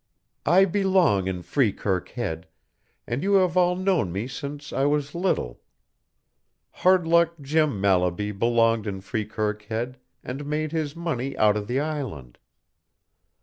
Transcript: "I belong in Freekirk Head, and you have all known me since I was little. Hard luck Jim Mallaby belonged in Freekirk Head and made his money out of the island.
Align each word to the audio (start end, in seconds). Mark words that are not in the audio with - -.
"I 0.47 0.65
belong 0.65 1.27
in 1.27 1.43
Freekirk 1.43 2.09
Head, 2.09 2.47
and 3.05 3.21
you 3.21 3.33
have 3.33 3.55
all 3.55 3.75
known 3.75 4.11
me 4.11 4.25
since 4.27 4.73
I 4.73 4.85
was 4.85 5.13
little. 5.13 5.61
Hard 6.71 7.05
luck 7.05 7.35
Jim 7.39 7.79
Mallaby 7.79 8.31
belonged 8.31 8.87
in 8.87 9.01
Freekirk 9.01 9.61
Head 9.65 9.99
and 10.23 10.47
made 10.47 10.71
his 10.71 10.95
money 10.95 11.37
out 11.37 11.55
of 11.55 11.67
the 11.67 11.79
island. 11.79 12.39